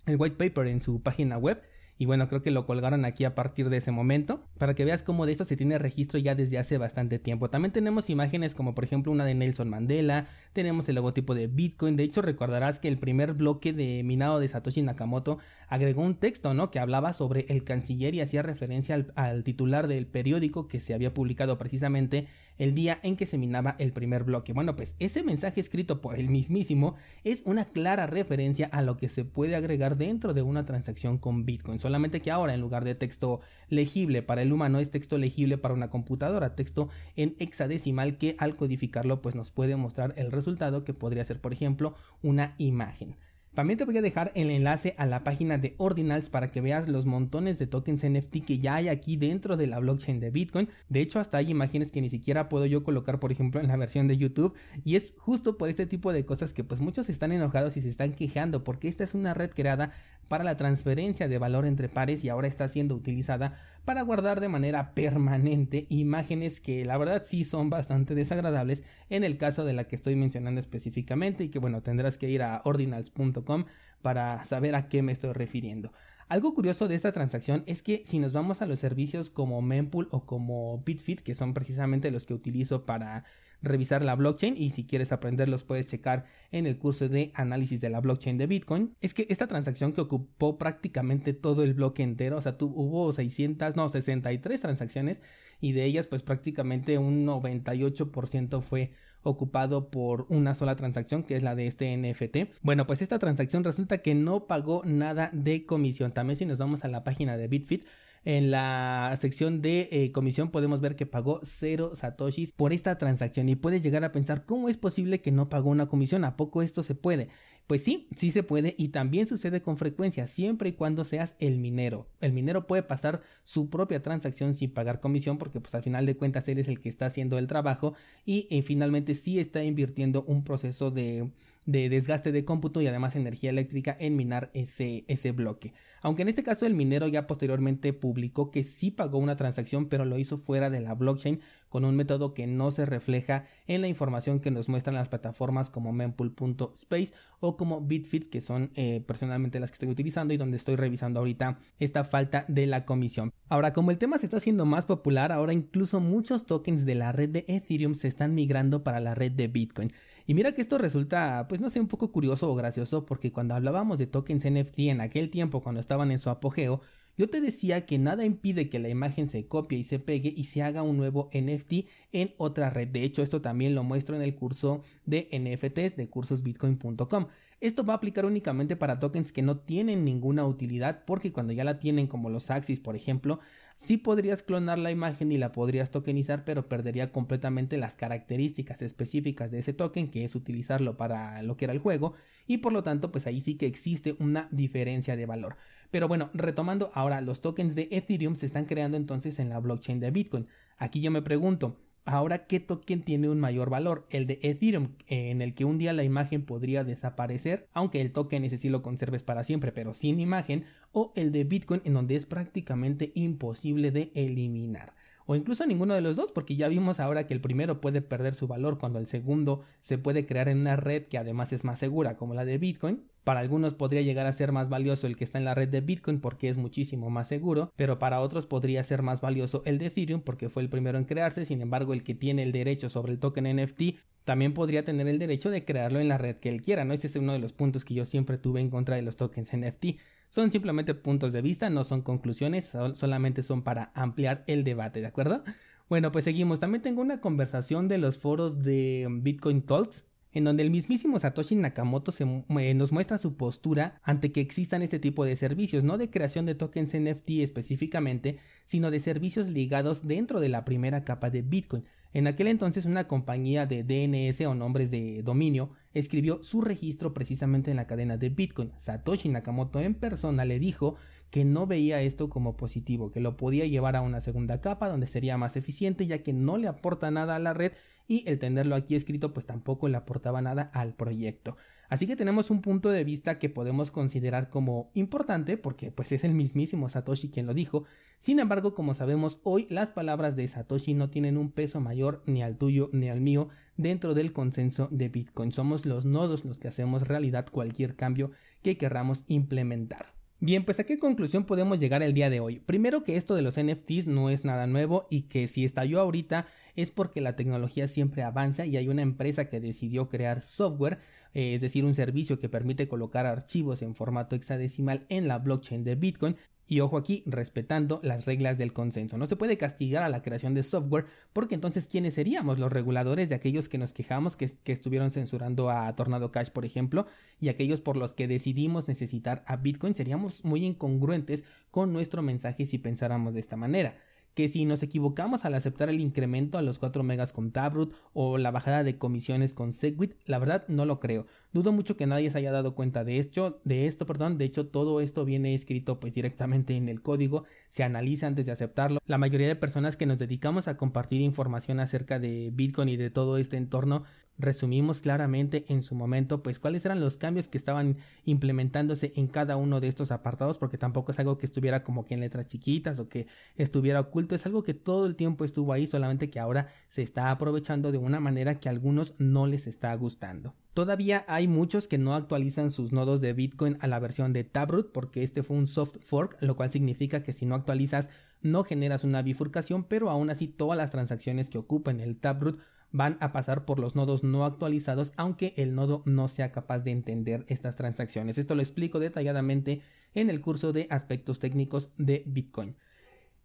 white 0.06 0.35
paper 0.38 0.68
en 0.68 0.79
su 0.79 1.01
página 1.01 1.38
web 1.38 1.59
y 1.97 2.06
bueno, 2.06 2.28
creo 2.28 2.41
que 2.41 2.52
lo 2.52 2.66
colgaron 2.66 3.06
aquí 3.06 3.24
a 3.24 3.35
partir 3.35 3.69
de 3.69 3.78
ese 3.78 3.91
momento 3.91 4.44
para 4.58 4.75
que 4.75 4.85
veas 4.85 5.03
cómo 5.03 5.25
de 5.25 5.31
esto 5.31 5.44
se 5.44 5.58
tiene 5.58 5.80
registro 5.80 6.19
ya 6.19 6.35
desde 6.35 6.58
hace 6.58 6.78
bastante 6.78 7.19
tiempo. 7.19 7.50
También 7.50 7.72
tenemos 7.72 8.09
imágenes 8.09 8.53
como 8.53 8.75
por 8.75 8.84
ejemplo 8.84 9.12
una 9.12 9.25
de 9.25 9.35
Nelson 9.35 9.69
Mandela, 9.69 10.27
tenemos 10.54 10.88
el 10.89 10.95
logotipo 10.95 11.36
de 11.36 11.48
Bitcoin, 11.48 11.95
de 11.95 12.04
hecho 12.04 12.22
recordarás 12.22 12.80
que 12.80 12.88
el 12.88 12.98
primer 12.98 13.33
bloque 13.33 13.74
de 13.74 14.04
minado 14.04 14.39
de 14.39 14.48
Satoshi 14.48 14.81
Nakamoto 14.81 15.39
agregó 15.69 16.01
un 16.01 16.16
texto, 16.16 16.54
¿no? 16.54 16.72
Que 16.72 16.80
hablaba 16.80 17.13
sobre 17.13 17.45
el 17.50 17.63
canciller 17.63 18.16
y 18.16 18.22
hacía 18.22 18.42
referencia 18.42 18.95
al, 18.95 19.12
al 19.16 19.44
titular 19.44 19.88
del 19.88 20.07
periódico 20.07 20.68
que 20.68 20.80
se 20.80 20.94
había 20.94 21.13
publicado 21.13 21.57
precisamente 21.57 22.27
el 22.57 22.74
día 22.74 23.00
en 23.04 23.16
que 23.16 23.25
se 23.25 23.38
minaba 23.38 23.75
el 23.80 23.92
primer 23.92 24.24
bloque. 24.24 24.54
Bueno, 24.54 24.75
pues 24.75 24.95
ese 25.00 25.24
mensaje 25.24 25.62
escrito 25.62 26.01
por 26.01 26.16
el 26.18 26.30
mismísimo 26.30 26.95
es 27.24 27.44
una 27.45 27.66
clara 27.66 28.07
referencia 28.07 28.68
a 28.72 28.81
lo 28.81 28.98
que 28.98 29.10
se 29.10 29.25
puede 29.25 29.56
agregar 29.56 29.98
dentro 29.98 30.33
de 30.33 30.42
una 30.42 30.66
transacción 30.66 31.18
con 31.18 31.45
Bitcoin, 31.45 31.80
solamente 31.88 32.19
que 32.19 32.31
ahora 32.31 32.54
en 32.54 32.60
lugar 32.60 32.84
de 32.84 32.95
texto 32.95 33.39
legible 33.69 34.22
para 34.22 34.42
el 34.42 34.51
humano 34.51 34.80
es 34.80 34.92
texto 34.92 35.18
legible 35.18 35.57
para 35.57 35.74
una 35.74 35.89
computadora, 35.89 36.54
texto 36.54 36.89
en 37.16 37.34
hexadecimal 37.39 38.18
que 38.18 38.36
al 38.39 38.57
codificarlo 38.57 39.22
pues 39.22 39.36
nos 39.36 39.51
puede 39.51 39.78
mostrar 39.78 40.13
el 40.18 40.34
resultado 40.34 40.84
que 40.84 40.94
podría 40.94 41.24
ser 41.24 41.39
por 41.39 41.54
ejemplo 41.54 41.95
una 42.22 42.56
imagen. 42.57 43.16
También 43.57 43.80
te 43.80 43.86
voy 43.86 43.98
a 43.98 44.04
dejar 44.04 44.31
el 44.36 44.51
enlace 44.51 44.94
a 45.00 45.07
la 45.07 45.24
página 45.24 45.57
de 45.57 45.74
Ordinals 45.80 46.30
para 46.30 46.51
que 46.51 46.62
veas 46.62 46.88
los 46.88 47.07
montones 47.07 47.57
de 47.57 47.66
tokens 47.66 48.07
NFT 48.07 48.45
que 48.45 48.60
ya 48.60 48.75
hay 48.75 48.88
aquí 48.88 49.18
dentro 49.18 49.57
de 49.57 49.66
la 49.66 49.80
blockchain 49.80 50.19
de 50.19 50.30
Bitcoin. 50.30 50.69
De 50.89 51.01
hecho, 51.01 51.19
hasta 51.19 51.39
hay 51.39 51.50
imágenes 51.50 51.92
que 51.92 52.00
ni 52.00 52.12
siquiera 52.12 52.50
puedo 52.50 52.68
yo 52.68 52.84
colocar, 52.84 53.19
por 53.19 53.31
ejemplo, 53.31 53.60
en 53.60 53.68
la 53.68 53.75
versión 53.75 54.07
de 54.07 54.16
YouTube. 54.16 54.54
Y 54.86 54.95
es 54.95 55.12
justo 55.18 55.57
por 55.57 55.69
este 55.69 55.88
tipo 55.88 56.13
de 56.13 56.24
cosas 56.24 56.54
que 56.54 56.63
pues 56.63 56.81
muchos 56.81 57.10
están 57.10 57.31
enojados 57.31 57.78
y 57.78 57.81
se 57.81 57.89
están 57.89 58.13
quejando 58.13 58.63
porque 58.63 58.88
esta 58.88 59.04
es 59.04 59.16
una 59.16 59.34
red 59.34 59.50
creada 59.50 59.92
para 60.27 60.44
la 60.44 60.57
transferencia 60.57 61.27
de 61.27 61.38
valor 61.38 61.65
entre 61.65 61.89
pares 61.89 62.24
y 62.24 62.29
ahora 62.29 62.47
está 62.47 62.68
siendo 62.68 62.95
utilizada 62.95 63.57
para 63.85 64.01
guardar 64.01 64.39
de 64.41 64.50
manera 64.50 64.94
permanente 64.94 65.85
imágenes 65.89 66.59
que 66.59 66.85
la 66.85 66.97
verdad 66.97 67.24
sí 67.25 67.44
son 67.44 67.69
bastante 67.69 68.15
desagradables 68.15 68.83
en 69.09 69.24
el 69.24 69.38
caso 69.38 69.65
de 69.65 69.74
la 69.74 69.85
que 69.85 69.95
estoy 69.95 70.15
mencionando 70.15 70.59
específicamente 70.59 71.44
y 71.44 71.50
que 71.50 71.59
bueno 71.59 71.81
tendrás 71.81 72.18
que 72.18 72.29
ir 72.29 72.44
a 72.44 72.62
ordinals.com 72.63 73.65
para 74.01 74.44
saber 74.44 74.75
a 74.75 74.88
qué 74.89 75.01
me 75.01 75.12
estoy 75.12 75.33
refiriendo. 75.33 75.91
Algo 76.29 76.53
curioso 76.53 76.89
de 76.89 76.95
esta 76.95 77.13
transacción 77.13 77.63
es 77.68 77.81
que 77.81 78.03
si 78.06 78.19
nos 78.19 78.33
vamos 78.33 78.62
a 78.62 78.65
los 78.65 78.79
servicios 78.79 79.29
como 79.29 79.62
Mempool 79.62 80.09
o 80.12 80.25
como 80.25 80.83
Bitfit, 80.85 81.21
que 81.21 81.33
son 81.33 81.53
precisamente 81.53 82.12
los 82.12 82.25
que 82.25 82.33
utilizo 82.33 82.85
para 82.85 83.24
revisar 83.62 84.04
la 84.04 84.15
blockchain 84.15 84.56
y 84.57 84.69
si 84.69 84.86
quieres 84.86 85.12
aprenderlos 85.12 85.63
puedes 85.63 85.88
checar 85.88 86.25
en 86.51 86.65
el 86.65 86.77
curso 86.77 87.09
de 87.09 87.31
análisis 87.36 87.81
de 87.81 87.89
la 87.89 88.00
blockchain 88.00 88.38
de 88.38 88.48
Bitcoin, 88.48 88.95
es 89.01 89.13
que 89.13 89.25
esta 89.30 89.48
transacción 89.48 89.94
que 89.94 90.01
ocupó 90.01 90.57
prácticamente 90.57 91.33
todo 91.33 91.63
el 91.63 91.74
bloque 91.74 92.04
entero, 92.04 92.38
o 92.38 92.42
sea, 92.42 92.57
hubo 92.59 93.12
600, 93.12 93.75
no, 93.75 93.89
63 93.89 94.62
transacciones 94.62 95.21
y 95.59 95.71
de 95.71 95.86
ellas 95.86 96.07
pues 96.07 96.24
prácticamente 96.24 96.98
un 96.98 97.25
98% 97.25 98.62
fue 98.62 98.92
ocupado 99.24 99.89
por 99.89 100.25
una 100.30 100.56
sola 100.56 100.75
transacción 100.75 101.24
que 101.24 101.36
es 101.36 101.44
la 101.44 101.56
de 101.56 101.68
este 101.68 101.95
NFT. 101.98 102.62
Bueno, 102.62 102.88
pues 102.88 103.01
esta 103.01 103.19
transacción 103.19 103.63
resulta 103.63 104.00
que 104.00 104.15
no 104.15 104.48
pagó 104.48 104.83
nada 104.86 105.30
de 105.33 105.65
comisión. 105.65 106.12
También 106.12 106.38
si 106.38 106.45
nos 106.45 106.60
vamos 106.60 106.86
a 106.86 106.88
la 106.88 107.03
página 107.03 107.38
de 107.38 107.48
Bitfit 107.48 107.86
en 108.27 108.51
la 108.51 109.15
sección 109.18 109.62
de 109.62 109.88
eh, 109.89 110.12
comisión 110.12 110.51
podemos 110.51 110.81
ver 110.81 110.97
que 110.97 111.06
pagó 111.06 111.39
0 111.44 111.94
satoshis 111.95 112.51
por 112.51 112.74
esta 112.74 112.97
transacción 112.97 113.47
y 113.47 113.56
puedes 113.56 113.81
llegar 113.81 114.03
a 114.03 114.12
pensar 114.12 114.44
cómo 114.44 114.68
es 114.68 114.75
posible 114.75 115.21
que 115.21 115.31
no 115.31 115.47
pagó 115.47 115.69
una 115.69 115.85
comisión, 115.85 116.25
¿a 116.25 116.35
poco 116.35 116.62
esto 116.62 116.83
se 116.83 116.94
puede? 116.94 117.29
Pues 117.68 117.85
sí, 117.85 118.09
sí 118.18 118.31
se 118.31 118.44
puede 118.44 118.75
y 118.77 118.89
también 118.89 119.27
sucede 119.27 119.62
con 119.62 119.77
frecuencia, 119.77 120.27
siempre 120.27 120.68
y 120.68 120.74
cuando 120.74 121.06
seas 121.06 121.35
el 121.39 121.57
minero. 121.57 122.09
El 122.19 122.33
minero 122.33 122.68
puede 122.68 122.83
pasar 122.83 123.21
su 123.45 123.69
propia 123.69 124.01
transacción 124.01 124.53
sin 124.53 124.74
pagar 124.74 125.00
comisión 125.00 125.38
porque 125.38 125.62
pues 125.62 125.74
al 125.75 125.83
final 125.83 126.06
de 126.06 126.18
cuentas 126.18 126.50
él 126.50 126.57
es 126.57 126.68
el 126.68 126.81
que 126.81 126.89
está 126.89 127.06
haciendo 127.06 127.38
el 127.38 127.47
trabajo 127.47 127.94
y 128.25 128.50
eh, 128.50 128.62
finalmente 128.62 129.15
sí 129.15 129.39
está 129.39 129.63
invirtiendo 129.63 130.25
un 130.27 130.44
proceso 130.44 130.91
de 130.91 131.31
de 131.68 131.89
desgaste 131.89 132.31
de 132.31 132.45
cómputo 132.45 132.81
y 132.81 132.88
además 132.88 133.15
energía 133.15 133.50
eléctrica 133.50 133.95
en 134.00 134.15
minar 134.15 134.50
ese, 134.53 135.03
ese 135.07 135.33
bloque. 135.33 135.74
Aunque 136.02 136.22
en 136.22 136.28
este 136.28 136.44
caso 136.44 136.66
el 136.66 136.74
minero 136.74 137.08
ya 137.08 137.28
posteriormente 137.28 137.94
publicó 137.94 138.52
que 138.52 138.64
sí 138.64 138.92
pagó 138.92 139.18
una 139.18 139.36
transacción 139.36 139.88
pero 139.88 140.06
lo 140.06 140.18
hizo 140.18 140.38
fuera 140.38 140.70
de 140.70 140.82
la 140.82 140.94
blockchain 140.94 141.42
con 141.70 141.86
un 141.86 141.96
método 141.96 142.34
que 142.34 142.48
no 142.48 142.72
se 142.72 142.86
refleja 142.86 143.46
en 143.68 143.82
la 143.82 143.88
información 143.88 144.40
que 144.40 144.52
nos 144.52 144.70
muestran 144.70 144.96
las 144.96 145.10
plataformas 145.10 145.70
como 145.70 145.92
mempool.space 145.92 147.14
o 147.40 147.58
como 147.58 147.82
Bitfit 147.82 148.30
que 148.30 148.42
son 148.42 148.72
eh, 148.76 149.04
personalmente 149.06 149.60
las 149.60 149.72
que 149.72 149.76
estoy 149.76 149.90
utilizando 149.90 150.34
y 150.34 150.38
donde 150.38 150.58
estoy 150.58 150.76
revisando 150.76 151.20
ahorita 151.20 151.60
esta 151.80 152.04
falta 152.04 152.46
de 152.48 152.68
la 152.68 152.86
comisión. 152.86 153.32
Ahora 153.50 153.74
como 153.74 153.92
el 153.92 153.98
tema 153.98 154.18
se 154.18 154.26
está 154.26 154.38
haciendo 154.38 154.66
más 154.66 154.86
popular 154.86 155.32
ahora 155.32 155.54
incluso 155.54 156.00
muchos 156.00 156.46
tokens 156.46 156.86
de 156.86 156.96
la 156.96 157.12
red 157.12 157.30
de 157.30 157.46
Ethereum 157.48 157.96
se 157.96 158.08
están 158.08 158.34
migrando 158.34 158.84
para 158.84 159.00
la 159.00 159.16
red 159.16 159.32
de 159.32 159.48
Bitcoin. 159.48 159.92
Y 160.30 160.34
mira 160.34 160.52
que 160.52 160.62
esto 160.62 160.78
resulta, 160.78 161.46
pues 161.48 161.62
no 161.62 161.70
sé, 161.70 161.80
un 161.80 161.88
poco 161.88 162.12
curioso 162.12 162.52
o 162.52 162.56
gracioso 162.56 163.06
porque 163.06 163.32
cuando 163.32 163.56
hablábamos 163.56 163.98
de 163.98 164.08
tokens 164.08 164.46
NFT 164.46 164.80
en 164.80 165.00
aquel 165.00 165.30
tiempo 165.30 165.62
cuando 165.62 165.80
estaban 165.88 166.12
en 166.12 166.19
su 166.19 166.30
apogeo, 166.30 166.81
yo 167.18 167.30
te 167.30 167.42
decía 167.42 167.86
que 167.86 167.98
nada 167.98 168.25
impide 168.25 168.69
que 168.69 168.78
la 168.78 168.89
imagen 168.89 169.28
se 169.28 169.48
copie 169.48 169.80
y 169.80 169.84
se 169.84 169.98
pegue 169.98 170.31
y 170.36 170.44
se 170.44 170.62
haga 170.62 170.84
un 170.84 170.98
nuevo 170.98 171.30
NFT 171.34 171.88
en 172.12 172.34
otra 172.38 172.69
red. 172.69 172.89
De 172.89 173.04
hecho, 173.04 173.24
esto 173.24 173.42
también 173.42 173.74
lo 173.74 173.84
muestro 173.84 174.16
en 174.16 174.22
el 174.22 174.36
curso 174.36 174.84
de 175.06 175.28
NFTs 175.31 175.95
de 175.95 176.10
cursosbitcoin.com. 176.10 177.28
Esto 177.60 177.84
va 177.84 177.94
a 177.94 177.95
aplicar 177.95 178.25
únicamente 178.25 178.75
para 178.75 179.00
tokens 179.00 179.31
que 179.31 179.42
no 179.42 179.57
tienen 179.57 180.06
ninguna 180.06 180.45
utilidad 180.45 181.06
porque 181.06 181.34
cuando 181.34 181.54
ya 181.54 181.63
la 181.63 181.80
tienen 181.80 182.06
como 182.06 182.30
los 182.30 182.51
Axis 182.51 182.80
por 182.80 182.95
ejemplo, 182.95 183.39
sí 183.75 183.98
podrías 183.98 184.44
clonar 184.44 184.78
la 184.78 184.92
imagen 184.92 185.31
y 185.31 185.39
la 185.39 185.51
podrías 185.51 185.89
tokenizar 185.89 186.45
pero 186.45 186.69
perdería 186.69 187.12
completamente 187.12 187.78
las 187.78 187.95
características 187.95 188.84
específicas 188.84 189.50
de 189.50 189.57
ese 189.57 189.74
token 189.74 190.12
que 190.12 190.24
es 190.24 190.36
utilizarlo 190.36 190.98
para 190.98 191.42
lo 191.42 191.57
que 191.57 191.66
era 191.66 191.74
el 191.74 191.80
juego 191.80 192.13
y 192.45 192.57
por 192.57 192.74
lo 192.74 192.84
tanto 192.84 193.12
pues 193.12 193.25
ahí 193.25 193.42
sí 193.42 193.56
que 193.56 193.66
existe 193.66 194.16
una 194.19 194.48
diferencia 194.51 195.16
de 195.16 195.25
valor. 195.25 195.57
Pero 195.92 196.07
bueno, 196.07 196.30
retomando 196.34 196.92
ahora 196.94 197.22
los 197.22 197.42
tokens 197.42 197.75
de 197.75 197.88
Ethereum 197.92 198.36
se 198.36 198.45
están 198.45 198.66
creando 198.66 198.98
entonces 198.98 199.39
en 199.39 199.50
la 199.50 199.60
blockchain 199.60 200.00
de 200.00 200.12
Bitcoin. 200.12 200.48
Aquí 200.78 201.01
yo 201.01 201.12
me 201.12 201.22
pregunto, 201.22 201.78
Ahora, 202.10 202.48
¿qué 202.48 202.62
token 202.62 203.01
tiene 203.01 203.28
un 203.28 203.42
mayor 203.42 203.69
valor? 203.69 204.07
El 204.10 204.28
de 204.28 204.39
Ethereum, 204.42 204.94
en 205.07 205.42
el 205.42 205.54
que 205.54 205.66
un 205.66 205.78
día 205.78 205.92
la 205.92 206.06
imagen 206.06 206.45
podría 206.45 206.86
desaparecer, 206.86 207.68
aunque 207.74 208.00
el 208.00 208.13
token 208.13 208.45
ese 208.45 208.57
sí 208.57 208.69
lo 208.69 208.81
conserves 208.81 209.24
para 209.24 209.44
siempre, 209.44 209.74
pero 209.74 209.94
sin 209.94 210.22
imagen, 210.22 210.63
o 210.94 211.12
el 211.18 211.34
de 211.34 211.44
Bitcoin, 211.44 211.81
en 211.84 211.95
donde 211.95 212.16
es 212.16 212.25
prácticamente 212.25 213.12
imposible 213.13 213.92
de 213.92 214.13
eliminar. 214.16 214.94
O 215.25 215.36
incluso 215.36 215.66
ninguno 215.66 215.95
de 215.95 216.01
los 216.01 216.16
dos, 216.16 216.31
porque 216.31 216.56
ya 216.56 216.69
vimos 216.69 217.01
ahora 217.01 217.28
que 217.28 217.34
el 217.34 217.42
primero 217.42 217.81
puede 217.81 218.01
perder 218.01 218.34
su 218.34 218.48
valor 218.48 218.78
cuando 218.78 219.00
el 219.00 219.06
segundo 219.06 219.66
se 219.81 219.98
puede 219.98 220.25
crear 220.25 220.48
en 220.48 220.60
una 220.60 220.78
red 220.78 221.07
que 221.07 221.18
además 221.18 221.51
es 221.51 221.66
más 221.66 221.78
segura, 221.78 222.16
como 222.16 222.34
la 222.34 222.45
de 222.45 222.57
Bitcoin, 222.57 223.04
para 223.27 223.41
algunos 223.41 223.74
podría 223.74 224.03
llegar 224.03 224.25
a 224.25 224.31
ser 224.31 224.53
más 224.53 224.69
valioso 224.69 225.06
el 225.06 225.18
que 225.18 225.25
está 225.25 225.38
en 225.38 225.44
la 225.44 225.53
red 225.53 225.68
de 225.68 225.81
Bitcoin 225.81 226.21
porque 226.21 226.47
es 226.47 226.56
muchísimo 226.56 227.09
más 227.09 227.27
seguro, 227.27 227.74
pero 227.75 228.00
para 228.00 228.21
otros 228.21 228.45
podría 228.45 228.81
ser 228.85 229.01
más 229.01 229.19
valioso 229.19 229.63
el 229.65 229.79
de 229.79 229.88
Ethereum 229.88 230.21
porque 230.21 230.47
fue 230.47 230.63
el 230.63 230.69
primero 230.69 230.97
en 230.97 231.03
crearse, 231.03 231.44
sin 231.44 231.59
embargo 231.59 231.91
el 231.91 232.03
que 232.03 232.15
tiene 232.15 232.44
el 232.44 232.53
derecho 232.53 232.89
sobre 232.89 233.12
el 233.12 233.19
token 233.19 233.53
NFT 233.57 233.81
también 234.24 234.53
podría 234.53 234.85
tener 234.85 235.09
el 235.09 235.19
derecho 235.19 235.50
de 235.50 235.65
crearlo 235.65 236.00
en 236.00 236.07
la 236.07 236.18
red 236.18 236.38
que 236.38 236.47
él 236.47 236.62
quiera, 236.62 236.85
¿no? 236.85 236.94
Ese 236.94 237.07
es 237.07 237.18
uno 237.18 237.33
de 237.33 237.39
los 237.39 237.51
puntos 237.51 237.83
que 237.83 237.95
yo 237.95 238.06
siempre 238.06 238.38
tuve 238.38 238.62
en 238.62 238.69
contra 238.69 238.95
de 238.95 239.01
los 239.01 239.18
tokens 239.18 239.53
NFT. 239.53 240.00
Son 240.29 240.50
simplemente 240.50 240.95
puntos 240.95 241.33
de 241.33 241.41
vista, 241.41 241.69
no 241.69 241.83
son 241.83 242.03
conclusiones, 242.03 242.77
solamente 242.94 243.44
son 243.44 243.62
para 243.62 243.91
ampliar 243.94 244.45
el 244.47 244.63
debate, 244.63 245.01
¿de 245.01 245.07
acuerdo? 245.07 245.44
Bueno, 245.89 246.13
pues 246.13 246.24
seguimos. 246.24 246.62
También 246.62 246.81
tengo 246.81 247.01
una 247.01 247.19
conversación 247.19 247.89
de 247.89 247.97
los 247.97 248.19
foros 248.19 248.63
de 248.63 249.06
Bitcoin 249.09 249.63
Talks 249.63 250.06
en 250.33 250.44
donde 250.44 250.63
el 250.63 250.71
mismísimo 250.71 251.19
Satoshi 251.19 251.56
Nakamoto 251.56 252.12
se, 252.12 252.25
nos 252.25 252.91
muestra 252.91 253.18
su 253.18 253.38
postura 253.38 254.00
ante 254.03 254.31
que 254.31 254.41
existan 254.41 254.81
este 254.81 255.00
tipo 255.00 255.25
de 255.25 255.35
servicios, 255.35 255.83
no 255.83 255.97
de 255.97 256.09
creación 256.09 256.45
de 256.45 256.56
tokens 256.56 256.94
NFT 256.94 257.29
específicamente, 257.41 258.39
sino 258.65 258.91
de 258.91 259.00
servicios 259.00 259.50
ligados 259.50 260.07
dentro 260.07 260.39
de 260.39 260.50
la 260.50 260.65
primera 260.65 261.03
capa 261.03 261.29
de 261.29 261.41
Bitcoin. 261.41 261.85
En 262.13 262.27
aquel 262.27 262.47
entonces 262.47 262.85
una 262.85 263.07
compañía 263.07 263.65
de 263.65 263.83
DNS 263.83 264.41
o 264.41 264.56
nombres 264.56 264.91
de 264.91 265.21
dominio 265.24 265.71
escribió 265.93 266.41
su 266.41 266.62
registro 266.62 267.13
precisamente 267.13 267.72
en 267.72 267.77
la 267.77 267.88
cadena 267.88 268.17
de 268.17 268.29
Bitcoin. 268.29 268.72
Satoshi 268.77 269.29
Nakamoto 269.29 269.79
en 269.81 269.93
persona 269.93 270.46
le 270.46 270.60
dijo 270.60 270.96
que 271.29 271.43
no 271.43 271.67
veía 271.67 272.01
esto 272.01 272.29
como 272.29 272.55
positivo, 272.55 273.12
que 273.12 273.19
lo 273.19 273.36
podía 273.36 273.65
llevar 273.65 273.96
a 273.96 274.01
una 274.01 274.22
segunda 274.22 274.62
capa 274.62 274.89
donde 274.89 275.07
sería 275.07 275.38
más 275.38 275.57
eficiente 275.57 276.07
ya 276.07 276.24
que 276.24 276.34
no 276.34 276.57
le 276.57 276.67
aporta 276.67 277.12
nada 277.12 277.36
a 277.36 277.39
la 277.39 277.53
red 277.53 277.74
y 278.08 278.28
el 278.28 278.40
tenerlo 278.40 278.76
aquí 278.76 278.96
escrito 278.96 279.34
pues 279.34 279.46
tampoco 279.46 279.88
le 279.88 279.98
aportaba 279.98 280.42
nada 280.42 280.64
al 280.74 280.94
proyecto. 280.94 281.58
Así 281.90 282.06
que 282.06 282.16
tenemos 282.16 282.50
un 282.52 282.62
punto 282.62 282.90
de 282.90 283.04
vista 283.04 283.40
que 283.40 283.50
podemos 283.50 283.92
considerar 283.92 284.50
como 284.50 284.92
importante 284.94 285.58
porque 285.58 285.92
pues 285.92 286.12
es 286.12 286.24
el 286.24 286.34
mismísimo 286.34 286.90
Satoshi 286.90 287.30
quien 287.30 287.46
lo 287.46 287.54
dijo. 287.54 287.86
Sin 288.20 288.40
embargo, 288.40 288.74
como 288.74 288.94
sabemos, 288.94 289.40
hoy 289.44 289.68
las 289.70 289.90
palabras 289.90 290.36
de 290.36 290.48
Satoshi 290.48 290.94
no 290.96 291.10
tienen 291.10 291.38
un 291.38 291.52
peso 291.52 291.80
mayor 291.80 292.24
ni 292.26 292.44
al 292.44 292.58
tuyo 292.58 292.90
ni 292.92 293.10
al 293.10 293.22
mío 293.22 293.50
dentro 293.78 294.14
del 294.14 294.34
consenso 294.34 294.90
de 294.92 295.08
Bitcoin. 295.08 295.52
Somos 295.52 295.86
los 295.86 296.06
nodos 296.06 296.44
los 296.44 296.60
que 296.60 296.68
hacemos 296.68 297.08
realidad 297.08 297.48
cualquier 297.50 297.96
cambio 297.96 298.32
que 298.64 298.78
querramos 298.78 299.24
implementar. 299.28 300.18
Bien, 300.40 300.66
pues 300.66 300.80
a 300.80 300.84
qué 300.84 301.00
conclusión 301.00 301.46
podemos 301.46 301.80
llegar 301.80 302.04
el 302.04 302.14
día 302.14 302.30
de 302.30 302.40
hoy. 302.40 302.60
Primero 302.60 303.02
que 303.02 303.18
esto 303.18 303.34
de 303.34 303.42
los 303.42 303.60
NFTs 303.60 304.06
no 304.06 304.30
es 304.30 304.46
nada 304.46 304.68
nuevo 304.68 305.08
y 305.10 305.24
que 305.24 305.48
si 305.48 305.66
estalló 305.66 306.00
ahorita 306.00 306.46
es 306.77 306.91
porque 306.91 307.19
la 307.19 307.36
tecnología 307.36 307.88
siempre 307.88 308.24
avanza 308.24 308.65
y 308.65 308.77
hay 308.77 308.88
una 308.88 309.01
empresa 309.01 309.50
que 309.50 309.60
decidió 309.60 310.07
crear 310.07 310.41
software, 310.43 311.00
eh, 311.34 311.55
es 311.55 311.62
decir, 311.62 311.84
un 311.84 311.96
servicio 311.96 312.39
que 312.39 312.50
permite 312.50 312.88
colocar 312.88 313.25
archivos 313.25 313.81
en 313.81 313.96
formato 313.96 314.36
hexadecimal 314.36 315.05
en 315.10 315.27
la 315.27 315.39
blockchain 315.39 315.84
de 315.84 315.96
Bitcoin. 315.96 316.38
Y 316.69 316.81
ojo 316.81 316.98
aquí, 316.98 317.24
respetando 317.25 318.00
las 318.03 318.25
reglas 318.25 318.57
del 318.57 318.74
consenso. 318.74 319.17
No 319.17 319.25
se 319.25 319.38
puede 319.38 319.57
castigar 319.57 320.03
a 320.03 320.10
la 320.10 320.22
creación 320.22 320.53
de 320.53 320.63
software 320.63 321.05
porque 321.31 321.55
entonces 321.55 321.88
¿quiénes 321.88 322.13
seríamos? 322.13 322.60
Los 322.60 322.72
reguladores 322.74 323.29
de 323.29 323.36
aquellos 323.36 323.69
que 323.69 323.77
nos 323.77 323.93
quejamos 323.93 324.36
que, 324.36 324.51
que 324.63 324.74
estuvieron 324.74 325.10
censurando 325.12 325.69
a 325.69 325.96
Tornado 325.96 326.31
Cash, 326.31 326.50
por 326.50 326.65
ejemplo, 326.65 327.07
y 327.39 327.48
aquellos 327.48 327.79
por 327.81 327.96
los 327.96 328.12
que 328.12 328.27
decidimos 328.27 328.89
necesitar 328.89 329.43
a 329.48 329.55
Bitcoin 329.55 329.96
seríamos 329.96 330.43
muy 330.43 330.65
incongruentes 330.65 331.46
con 331.72 331.93
nuestro 331.93 332.22
mensaje 332.22 332.65
si 332.65 332.77
pensáramos 332.77 333.34
de 333.34 333.39
esta 333.39 333.55
manera. 333.55 333.96
Que 334.38 334.48
si 334.50 334.65
nos 334.65 334.84
equivocamos 334.84 335.46
al 335.46 335.56
aceptar 335.56 335.89
el 335.89 336.00
incremento 336.00 336.60
a 336.60 336.62
los 336.62 336.77
4 336.77 337.01
megas 337.01 337.34
con 337.34 337.50
Taproot 337.50 337.96
o 338.13 338.38
la 338.38 338.51
bajada 338.51 338.84
de 338.84 339.00
comisiones 339.00 339.56
con 339.56 339.74
Segwit, 339.74 340.13
la 340.27 340.38
verdad 340.38 340.63
no 340.67 340.86
lo 340.86 341.00
creo. 341.00 341.25
Dudo 341.53 341.72
mucho 341.72 341.98
que 341.98 342.06
nadie 342.06 342.29
se 342.29 342.38
haya 342.38 342.51
dado 342.51 342.75
cuenta 342.75 343.03
de 343.03 343.17
esto, 343.17 343.60
de 343.63 343.88
esto, 343.88 344.06
perdón, 344.06 344.38
de 344.38 344.46
hecho 344.46 344.67
todo 344.67 345.01
esto 345.01 345.25
viene 345.25 345.56
escrito 345.56 346.00
pues 346.00 346.13
directamente 346.13 346.77
en 346.77 346.88
el 346.88 347.01
código, 347.01 347.46
se 347.70 347.84
analiza 347.84 348.27
antes 348.27 348.46
de 348.46 348.51
aceptarlo. 348.51 349.00
La 349.08 349.17
mayoría 349.17 349.48
de 349.48 349.56
personas 349.56 349.98
que 349.98 350.06
nos 350.06 350.20
dedicamos 350.20 350.67
a 350.67 350.77
compartir 350.77 351.22
información 351.22 351.79
acerca 351.79 352.20
de 352.20 352.51
Bitcoin 352.53 352.89
y 352.89 352.96
de 352.96 353.10
todo 353.10 353.39
este 353.39 353.58
entorno 353.58 354.03
resumimos 354.38 355.01
claramente 355.01 355.65
en 355.70 355.82
su 355.82 355.96
momento 355.96 356.44
pues 356.44 356.60
cuáles 356.60 356.86
eran 356.86 357.00
los 357.00 357.17
cambios 357.17 357.48
que 357.48 357.58
estaban 357.58 357.98
implementándose 358.25 359.13
en 359.15 359.27
cada 359.27 359.58
uno 359.58 359.79
de 359.79 359.88
estos 359.88 360.12
apartados 360.12 360.58
porque 360.60 360.77
tampoco 360.77 361.12
es 361.12 361.20
algo 361.20 361.38
que 361.38 361.46
estuviera 361.46 361.84
como 361.84 362.06
que 362.06 362.13
en 362.13 362.20
letras 362.20 362.48
chiquitas 362.48 363.00
o 363.00 363.10
que 363.10 363.27
estuviera 363.56 364.00
oculto. 364.00 364.36
Es 364.36 364.46
algo 364.46 364.63
que 364.63 364.74
todo 364.74 365.06
el 365.06 365.15
tiempo 365.15 365.46
estuvo 365.46 365.74
ahí 365.74 365.88
solamente 365.88 366.29
que 366.29 366.39
ahora 366.39 366.67
se 366.88 367.01
está 367.01 367.32
aprovechando 367.32 367.91
de 367.91 367.98
una 367.98 368.20
manera 368.20 368.60
que 368.60 368.70
a 368.70 368.72
algunos 368.72 369.20
no 369.20 369.48
les 369.48 369.67
está 369.67 369.94
gustando. 369.96 370.56
Todavía 370.74 371.25
hay 371.27 371.48
muchos 371.48 371.88
que 371.88 371.98
no 371.98 372.13
actualizan 372.13 372.70
sus 372.70 372.91
nodos 372.91 373.20
de 373.20 373.34
Bitcoin 373.34 373.77
a 373.79 373.88
la 373.88 374.00
versión 374.00 374.34
de 374.34 374.44
Taproot 374.44 374.91
porque 374.91 375.24
este 375.24 375.41
fue 375.41 375.58
un 375.58 375.65
soft 375.65 375.98
fork, 376.01 376.38
lo 376.39 376.56
cual 376.56 376.70
significa 376.70 377.24
que 377.24 377.34
si 377.34 377.48
no 377.48 377.56
actualizas 377.56 378.10
no 378.41 378.63
generas 378.63 379.03
una 379.03 379.24
bifurcación, 379.24 379.84
pero 379.84 380.12
aún 380.12 380.29
así 380.29 380.48
todas 380.48 380.77
las 380.77 380.91
transacciones 380.91 381.50
que 381.50 381.58
ocupen 381.58 382.00
el 382.00 382.17
Taproot 382.17 382.60
van 382.91 383.17
a 383.20 383.32
pasar 383.32 383.65
por 383.65 383.79
los 383.79 383.96
nodos 383.96 384.24
no 384.24 384.46
actualizados 384.46 385.13
aunque 385.17 385.53
el 385.58 385.75
nodo 385.75 386.01
no 386.06 386.27
sea 386.27 386.51
capaz 386.51 386.79
de 386.79 386.91
entender 386.91 387.46
estas 387.48 387.75
transacciones. 387.75 388.38
Esto 388.38 388.56
lo 388.56 388.62
explico 388.62 389.00
detalladamente 389.00 389.82
en 390.13 390.29
el 390.29 390.41
curso 390.41 390.74
de 390.74 390.88
aspectos 390.89 391.39
técnicos 391.39 391.91
de 391.98 392.24
Bitcoin. 392.25 392.75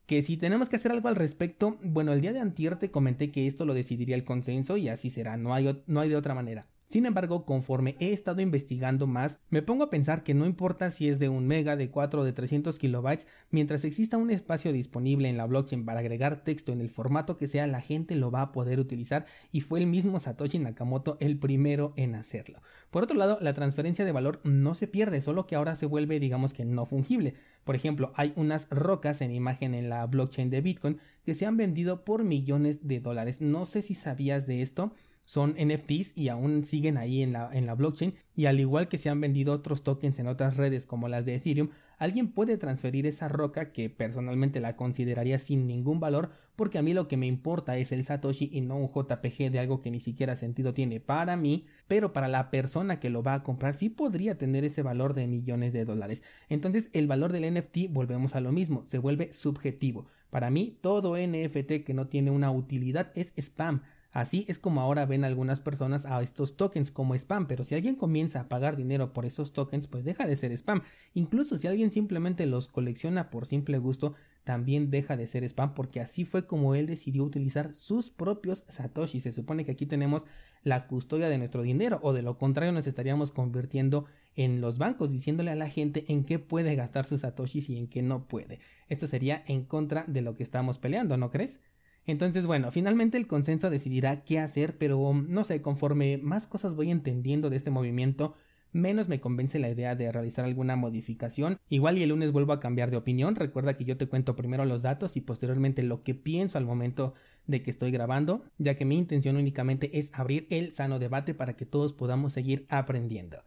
Que 0.06 0.22
si 0.22 0.36
tenemos 0.36 0.68
que 0.68 0.76
hacer 0.76 0.92
algo 0.92 1.08
al 1.08 1.16
respecto, 1.16 1.78
bueno, 1.82 2.12
el 2.12 2.20
día 2.20 2.32
de 2.32 2.40
antier 2.40 2.76
te 2.76 2.90
comenté 2.90 3.30
que 3.30 3.46
esto 3.46 3.64
lo 3.64 3.74
decidiría 3.74 4.16
el 4.16 4.24
consenso 4.24 4.76
y 4.76 4.88
así 4.88 5.10
será, 5.10 5.36
no 5.36 5.54
hay, 5.54 5.82
no 5.86 6.00
hay 6.00 6.08
de 6.08 6.16
otra 6.16 6.34
manera. 6.34 6.66
Sin 6.92 7.06
embargo, 7.06 7.46
conforme 7.46 7.96
he 8.00 8.12
estado 8.12 8.42
investigando 8.42 9.06
más, 9.06 9.38
me 9.48 9.62
pongo 9.62 9.84
a 9.84 9.88
pensar 9.88 10.22
que 10.22 10.34
no 10.34 10.44
importa 10.44 10.90
si 10.90 11.08
es 11.08 11.18
de 11.18 11.30
un 11.30 11.46
mega, 11.46 11.74
de 11.74 11.88
4 11.88 12.20
o 12.20 12.24
de 12.24 12.34
300 12.34 12.78
kilobytes, 12.78 13.26
mientras 13.50 13.86
exista 13.86 14.18
un 14.18 14.30
espacio 14.30 14.74
disponible 14.74 15.30
en 15.30 15.38
la 15.38 15.46
blockchain 15.46 15.86
para 15.86 16.00
agregar 16.00 16.44
texto 16.44 16.70
en 16.70 16.82
el 16.82 16.90
formato 16.90 17.38
que 17.38 17.46
sea, 17.46 17.66
la 17.66 17.80
gente 17.80 18.14
lo 18.14 18.30
va 18.30 18.42
a 18.42 18.52
poder 18.52 18.78
utilizar 18.78 19.24
y 19.52 19.62
fue 19.62 19.80
el 19.80 19.86
mismo 19.86 20.20
Satoshi 20.20 20.58
Nakamoto 20.58 21.16
el 21.18 21.38
primero 21.38 21.94
en 21.96 22.14
hacerlo. 22.14 22.60
Por 22.90 23.04
otro 23.04 23.16
lado, 23.16 23.38
la 23.40 23.54
transferencia 23.54 24.04
de 24.04 24.12
valor 24.12 24.42
no 24.44 24.74
se 24.74 24.86
pierde, 24.86 25.22
solo 25.22 25.46
que 25.46 25.56
ahora 25.56 25.76
se 25.76 25.86
vuelve 25.86 26.20
digamos 26.20 26.52
que 26.52 26.66
no 26.66 26.84
fungible. 26.84 27.32
Por 27.64 27.74
ejemplo, 27.74 28.12
hay 28.16 28.34
unas 28.36 28.68
rocas 28.68 29.22
en 29.22 29.30
imagen 29.30 29.72
en 29.72 29.88
la 29.88 30.04
blockchain 30.06 30.50
de 30.50 30.60
Bitcoin 30.60 30.98
que 31.24 31.32
se 31.32 31.46
han 31.46 31.56
vendido 31.56 32.04
por 32.04 32.22
millones 32.22 32.86
de 32.86 33.00
dólares. 33.00 33.40
No 33.40 33.64
sé 33.64 33.80
si 33.80 33.94
sabías 33.94 34.46
de 34.46 34.60
esto 34.60 34.92
son 35.32 35.54
NFTs 35.58 36.12
y 36.14 36.28
aún 36.28 36.62
siguen 36.62 36.98
ahí 36.98 37.22
en 37.22 37.32
la, 37.32 37.74
blockchain 37.74 38.12
y 38.36 38.44
al 38.44 38.60
igual 38.60 38.88
que 38.88 38.98
se 38.98 39.08
han 39.08 39.18
vendido 39.18 39.54
otros 39.54 39.82
tokens 39.82 40.18
en 40.18 40.26
otras 40.26 40.58
redes 40.58 40.84
como 40.84 41.08
las 41.08 41.24
de 41.24 41.36
Ethereum, 41.36 41.70
alguien 41.96 42.28
puede 42.28 42.58
transferir 42.58 43.06
esa 43.06 43.28
roca 43.28 43.72
que 43.72 43.88
personalmente 43.88 44.60
la 44.60 44.76
consideraría 44.76 45.38
sin 45.38 45.66
ningún 45.66 46.00
valor 46.00 46.32
porque 46.54 46.76
a 46.76 46.82
mí 46.82 46.92
lo 46.92 47.08
que 47.08 47.16
me 47.16 47.26
importa 47.26 47.78
es 47.78 47.92
el 47.92 48.04
Satoshi 48.04 48.50
y 48.52 48.60
no 48.60 48.76
un 48.76 48.88
JPG 48.88 49.50
de 49.50 49.58
algo 49.58 49.80
que 49.80 49.90
ni 49.90 50.00
siquiera 50.00 50.36
sentido 50.36 50.74
tiene 50.74 51.00
para 51.00 51.34
mí, 51.34 51.64
pero 51.88 52.12
para 52.12 52.28
la 52.28 52.50
persona 52.50 53.00
que 53.00 53.08
lo 53.08 53.22
va 53.22 53.32
a 53.32 53.42
comprar 53.42 53.72
sí 53.72 53.88
podría 53.88 54.36
tener 54.36 54.66
ese 54.66 54.82
valor 54.82 55.14
de 55.14 55.26
millones 55.26 55.72
de 55.72 55.86
dólares. 55.86 56.22
Entonces 56.50 56.90
el 56.92 57.06
valor 57.06 57.32
del 57.32 57.54
NFT 57.54 57.88
volvemos 57.88 58.36
a 58.36 58.42
lo 58.42 58.52
mismo, 58.52 58.84
se 58.84 58.98
vuelve 58.98 59.32
subjetivo. 59.32 60.08
Para 60.28 60.50
mí 60.50 60.76
todo 60.82 61.16
NFT 61.16 61.84
que 61.86 61.94
no 61.94 62.08
tiene 62.08 62.30
una 62.30 62.50
utilidad 62.50 63.12
es 63.14 63.32
spam 63.38 63.80
Así 64.12 64.44
es 64.46 64.58
como 64.58 64.82
ahora 64.82 65.06
ven 65.06 65.24
algunas 65.24 65.60
personas 65.60 66.04
a 66.04 66.20
estos 66.22 66.56
tokens 66.56 66.90
como 66.90 67.14
spam, 67.14 67.46
pero 67.46 67.64
si 67.64 67.74
alguien 67.74 67.96
comienza 67.96 68.40
a 68.40 68.48
pagar 68.48 68.76
dinero 68.76 69.14
por 69.14 69.24
esos 69.24 69.54
tokens, 69.54 69.88
pues 69.88 70.04
deja 70.04 70.26
de 70.26 70.36
ser 70.36 70.52
spam. 70.52 70.82
Incluso 71.14 71.56
si 71.56 71.66
alguien 71.66 71.90
simplemente 71.90 72.44
los 72.44 72.68
colecciona 72.68 73.30
por 73.30 73.46
simple 73.46 73.78
gusto, 73.78 74.14
también 74.44 74.90
deja 74.90 75.16
de 75.16 75.26
ser 75.26 75.44
spam 75.44 75.72
porque 75.72 76.00
así 76.00 76.24
fue 76.24 76.46
como 76.46 76.74
él 76.74 76.86
decidió 76.86 77.24
utilizar 77.24 77.74
sus 77.74 78.10
propios 78.10 78.64
satoshi. 78.68 79.18
Se 79.20 79.32
supone 79.32 79.64
que 79.64 79.72
aquí 79.72 79.86
tenemos 79.86 80.26
la 80.62 80.86
custodia 80.86 81.28
de 81.28 81.38
nuestro 81.38 81.62
dinero 81.62 81.98
o 82.02 82.12
de 82.12 82.22
lo 82.22 82.38
contrario 82.38 82.72
nos 82.72 82.86
estaríamos 82.86 83.32
convirtiendo 83.32 84.04
en 84.36 84.60
los 84.60 84.78
bancos 84.78 85.10
diciéndole 85.10 85.50
a 85.50 85.56
la 85.56 85.68
gente 85.68 86.04
en 86.08 86.24
qué 86.24 86.38
puede 86.38 86.76
gastar 86.76 87.04
sus 87.04 87.22
satoshis 87.22 87.70
y 87.70 87.78
en 87.78 87.88
qué 87.88 88.02
no 88.02 88.28
puede. 88.28 88.60
Esto 88.88 89.06
sería 89.06 89.42
en 89.46 89.64
contra 89.64 90.04
de 90.06 90.22
lo 90.22 90.34
que 90.34 90.42
estamos 90.42 90.78
peleando, 90.78 91.16
¿no 91.16 91.30
crees? 91.30 91.60
Entonces, 92.06 92.46
bueno, 92.46 92.70
finalmente 92.70 93.16
el 93.16 93.26
consenso 93.26 93.70
decidirá 93.70 94.24
qué 94.24 94.40
hacer, 94.40 94.76
pero 94.76 95.14
no 95.14 95.44
sé, 95.44 95.62
conforme 95.62 96.18
más 96.18 96.46
cosas 96.46 96.74
voy 96.74 96.90
entendiendo 96.90 97.48
de 97.48 97.56
este 97.56 97.70
movimiento, 97.70 98.34
menos 98.72 99.08
me 99.08 99.20
convence 99.20 99.58
la 99.58 99.70
idea 99.70 99.94
de 99.94 100.10
realizar 100.10 100.44
alguna 100.44 100.76
modificación. 100.76 101.58
Igual 101.68 101.98
y 101.98 102.02
el 102.02 102.08
lunes 102.08 102.32
vuelvo 102.32 102.52
a 102.52 102.60
cambiar 102.60 102.90
de 102.90 102.96
opinión. 102.96 103.36
Recuerda 103.36 103.74
que 103.74 103.84
yo 103.84 103.96
te 103.96 104.08
cuento 104.08 104.34
primero 104.34 104.64
los 104.64 104.82
datos 104.82 105.16
y 105.16 105.20
posteriormente 105.20 105.82
lo 105.82 106.02
que 106.02 106.14
pienso 106.14 106.58
al 106.58 106.64
momento 106.64 107.14
de 107.46 107.62
que 107.62 107.70
estoy 107.70 107.90
grabando, 107.90 108.44
ya 108.58 108.74
que 108.74 108.84
mi 108.84 108.96
intención 108.98 109.36
únicamente 109.36 109.98
es 109.98 110.10
abrir 110.14 110.46
el 110.50 110.72
sano 110.72 110.98
debate 110.98 111.34
para 111.34 111.54
que 111.54 111.66
todos 111.66 111.92
podamos 111.92 112.32
seguir 112.32 112.66
aprendiendo. 112.68 113.38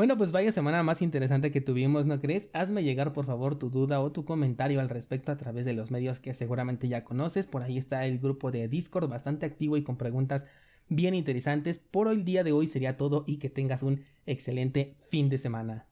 Bueno, 0.00 0.16
pues 0.16 0.32
vaya 0.32 0.50
semana 0.50 0.82
más 0.82 1.02
interesante 1.02 1.50
que 1.50 1.60
tuvimos, 1.60 2.06
¿no 2.06 2.20
crees? 2.20 2.48
Hazme 2.54 2.82
llegar 2.82 3.12
por 3.12 3.26
favor 3.26 3.58
tu 3.58 3.68
duda 3.68 4.00
o 4.00 4.10
tu 4.10 4.24
comentario 4.24 4.80
al 4.80 4.88
respecto 4.88 5.30
a 5.30 5.36
través 5.36 5.66
de 5.66 5.74
los 5.74 5.90
medios 5.90 6.20
que 6.20 6.32
seguramente 6.32 6.88
ya 6.88 7.04
conoces. 7.04 7.46
Por 7.46 7.62
ahí 7.62 7.76
está 7.76 8.06
el 8.06 8.18
grupo 8.18 8.50
de 8.50 8.66
Discord 8.66 9.10
bastante 9.10 9.44
activo 9.44 9.76
y 9.76 9.82
con 9.82 9.98
preguntas 9.98 10.46
bien 10.88 11.12
interesantes. 11.12 11.76
Por 11.76 12.08
el 12.08 12.24
día 12.24 12.44
de 12.44 12.52
hoy 12.52 12.66
sería 12.66 12.96
todo 12.96 13.24
y 13.26 13.36
que 13.36 13.50
tengas 13.50 13.82
un 13.82 14.02
excelente 14.24 14.94
fin 15.10 15.28
de 15.28 15.36
semana. 15.36 15.89